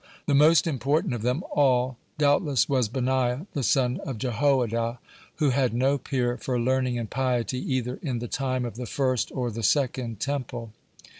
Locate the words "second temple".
9.61-10.73